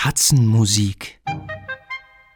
[0.00, 1.20] Katzenmusik.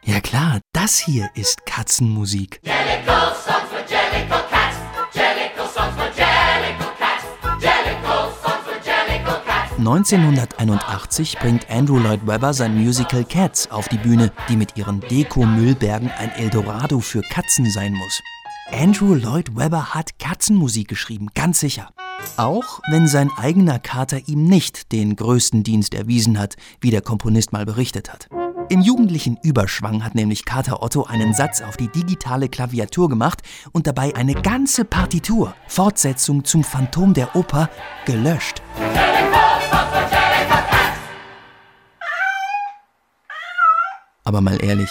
[0.03, 2.59] Ja klar, das hier ist Katzenmusik.
[2.61, 4.75] Jellicle songs for Jellicle cats.
[5.13, 7.23] Jellicle songs for Jellicle cats.
[7.63, 9.77] Jellicle songs for Jellicle cats.
[9.77, 16.11] 1981 bringt Andrew Lloyd Webber sein Musical Cats auf die Bühne, die mit ihren Deko-Müllbergen
[16.11, 18.21] ein Eldorado für Katzen sein muss.
[18.73, 21.93] Andrew Lloyd Webber hat Katzenmusik geschrieben, ganz sicher.
[22.37, 27.51] Auch wenn sein eigener Kater ihm nicht den größten Dienst erwiesen hat, wie der Komponist
[27.53, 28.27] mal berichtet hat.
[28.69, 33.87] Im jugendlichen Überschwang hat nämlich Kater Otto einen Satz auf die digitale Klaviatur gemacht und
[33.87, 37.69] dabei eine ganze Partitur, Fortsetzung zum Phantom der Oper,
[38.05, 38.61] gelöscht.
[44.23, 44.89] Aber mal ehrlich,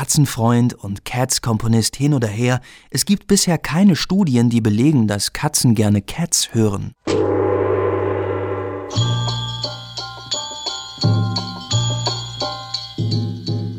[0.00, 5.74] Katzenfreund und Cats-Komponist hin oder her, es gibt bisher keine Studien, die belegen, dass Katzen
[5.74, 6.94] gerne Cats hören.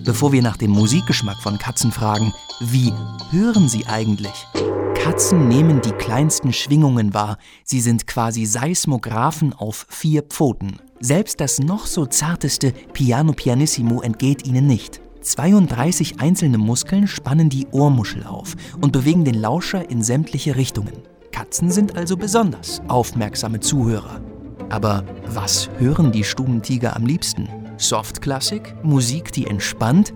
[0.05, 2.93] Bevor wir nach dem Musikgeschmack von Katzen fragen, wie
[3.31, 4.45] hören sie eigentlich?
[4.93, 7.39] Katzen nehmen die kleinsten Schwingungen wahr.
[7.63, 10.77] Sie sind quasi Seismographen auf vier Pfoten.
[10.99, 15.01] Selbst das noch so zarteste Piano Pianissimo entgeht ihnen nicht.
[15.21, 20.93] 32 einzelne Muskeln spannen die Ohrmuschel auf und bewegen den Lauscher in sämtliche Richtungen.
[21.31, 24.21] Katzen sind also besonders aufmerksame Zuhörer.
[24.69, 27.47] Aber was hören die Stubentiger am liebsten?
[27.77, 28.73] Softklassik?
[28.83, 30.13] Musik, die entspannt?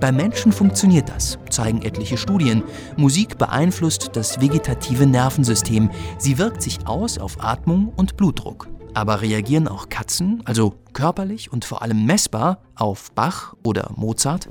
[0.00, 2.62] Beim Menschen funktioniert das, zeigen etliche Studien.
[2.96, 5.90] Musik beeinflusst das vegetative Nervensystem.
[6.16, 8.68] Sie wirkt sich aus auf Atmung und Blutdruck.
[8.94, 14.48] Aber reagieren auch Katzen, also körperlich und vor allem messbar, auf Bach oder Mozart?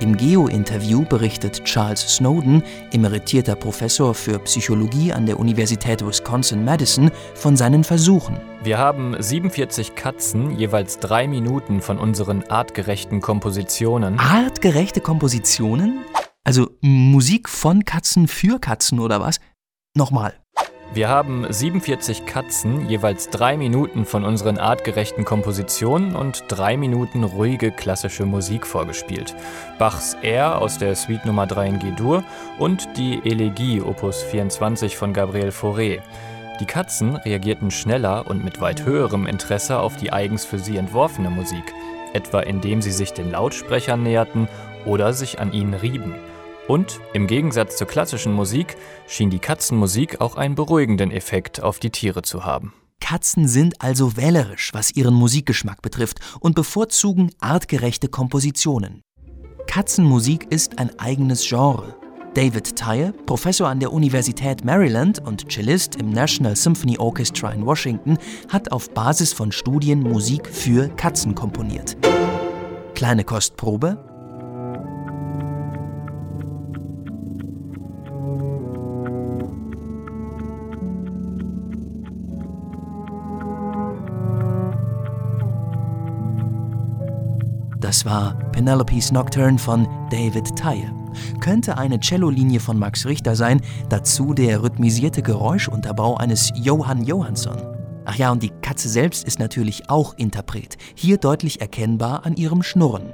[0.00, 7.84] Im Geo-Interview berichtet Charles Snowden, emeritierter Professor für Psychologie an der Universität Wisconsin-Madison, von seinen
[7.84, 8.40] Versuchen.
[8.62, 14.18] Wir haben 47 Katzen, jeweils drei Minuten von unseren artgerechten Kompositionen.
[14.18, 16.00] Artgerechte Kompositionen?
[16.44, 19.38] Also Musik von Katzen für Katzen oder was?
[19.94, 20.32] Nochmal.
[20.92, 27.70] Wir haben 47 Katzen, jeweils drei Minuten von unseren artgerechten Kompositionen und drei Minuten ruhige
[27.70, 29.36] klassische Musik vorgespielt.
[29.78, 32.24] Bachs Air aus der Suite Nummer 3 in G-Dur
[32.58, 36.00] und die Elegie Opus 24 von Gabriel Fauré.
[36.58, 41.30] Die Katzen reagierten schneller und mit weit höherem Interesse auf die eigens für sie entworfene
[41.30, 41.72] Musik,
[42.14, 44.48] etwa indem sie sich den Lautsprechern näherten
[44.84, 46.16] oder sich an ihnen rieben.
[46.70, 48.76] Und im Gegensatz zur klassischen Musik
[49.08, 52.72] schien die Katzenmusik auch einen beruhigenden Effekt auf die Tiere zu haben.
[53.00, 59.02] Katzen sind also wählerisch, was ihren Musikgeschmack betrifft und bevorzugen artgerechte Kompositionen.
[59.66, 61.96] Katzenmusik ist ein eigenes Genre.
[62.34, 68.16] David Tye, Professor an der Universität Maryland und Cellist im National Symphony Orchestra in Washington,
[68.48, 71.96] hat auf Basis von Studien Musik für Katzen komponiert.
[72.94, 74.09] Kleine Kostprobe.
[87.90, 90.88] Das war Penelope's Nocturne von David Tye.
[91.40, 97.56] Könnte eine Cellolinie von Max Richter sein, dazu der rhythmisierte Geräuschunterbau eines Johann Johansson.
[98.04, 102.62] Ach ja, und die Katze selbst ist natürlich auch Interpret, hier deutlich erkennbar an ihrem
[102.62, 103.12] Schnurren.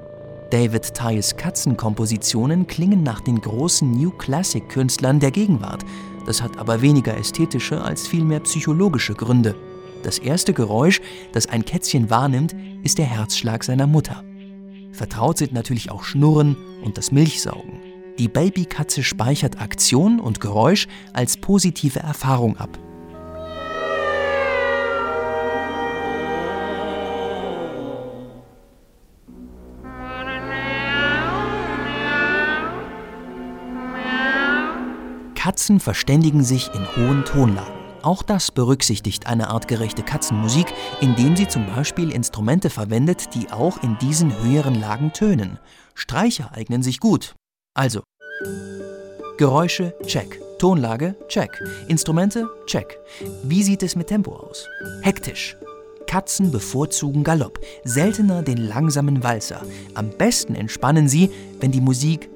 [0.50, 5.86] David Tyes Katzenkompositionen klingen nach den großen New Classic Künstlern der Gegenwart.
[6.26, 9.54] Das hat aber weniger ästhetische als vielmehr psychologische Gründe.
[10.02, 11.00] Das erste Geräusch,
[11.32, 14.22] das ein Kätzchen wahrnimmt, ist der Herzschlag seiner Mutter.
[14.96, 17.80] Vertraut sind natürlich auch Schnurren und das Milchsaugen.
[18.18, 22.78] Die Babykatze speichert Aktion und Geräusch als positive Erfahrung ab.
[35.34, 37.75] Katzen verständigen sich in hohen Tonlagen.
[38.06, 43.98] Auch das berücksichtigt eine artgerechte Katzenmusik, indem sie zum Beispiel Instrumente verwendet, die auch in
[43.98, 45.58] diesen höheren Lagen tönen.
[45.96, 47.34] Streicher eignen sich gut.
[47.74, 48.04] Also,
[49.38, 50.40] Geräusche, check.
[50.60, 51.60] Tonlage, check.
[51.88, 52.96] Instrumente, check.
[53.42, 54.68] Wie sieht es mit Tempo aus?
[55.02, 55.56] Hektisch.
[56.06, 59.62] Katzen bevorzugen Galopp, seltener den langsamen Walzer.
[59.94, 62.30] Am besten entspannen sie, wenn die Musik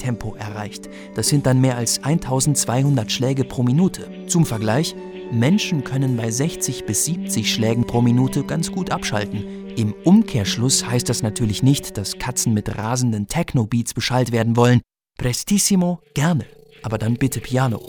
[0.00, 0.88] Schnurrtempo erreicht.
[1.14, 4.10] Das sind dann mehr als 1200 Schläge pro Minute.
[4.26, 4.94] Zum Vergleich,
[5.30, 9.44] Menschen können bei 60 bis 70 Schlägen pro Minute ganz gut abschalten.
[9.76, 14.80] Im Umkehrschluss heißt das natürlich nicht, dass Katzen mit rasenden Techno-Beats beschallt werden wollen.
[15.18, 16.46] Prestissimo, gerne,
[16.82, 17.88] aber dann bitte Piano.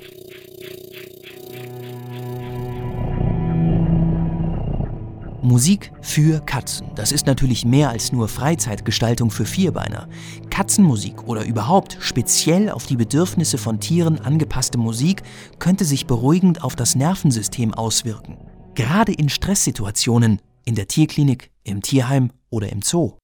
[5.41, 6.87] Musik für Katzen.
[6.95, 10.07] Das ist natürlich mehr als nur Freizeitgestaltung für Vierbeiner.
[10.51, 15.23] Katzenmusik oder überhaupt speziell auf die Bedürfnisse von Tieren angepasste Musik
[15.57, 18.37] könnte sich beruhigend auf das Nervensystem auswirken.
[18.75, 23.17] Gerade in Stresssituationen, in der Tierklinik, im Tierheim oder im Zoo.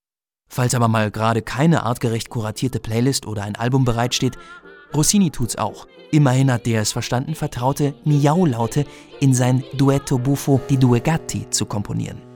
[0.50, 4.36] Falls aber mal gerade keine artgerecht kuratierte Playlist oder ein Album bereitsteht,
[4.94, 5.86] Rossini tut's auch.
[6.10, 8.86] Immerhin hat der es verstanden, vertraute Miau-Laute
[9.20, 12.27] in sein Duetto Buffo di Due Gatti zu komponieren.